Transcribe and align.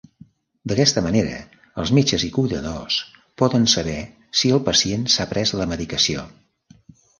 D’aquesta 0.69 1.03
manera 1.07 1.35
els 1.83 1.91
metges 1.97 2.25
i 2.29 2.31
cuidadors 2.39 2.97
poden 3.43 3.69
saber 3.75 3.95
si 4.41 4.53
el 4.57 4.65
pacient 4.73 5.07
s’ha 5.17 5.31
pres 5.37 5.55
la 5.63 5.71
medicació. 5.77 6.29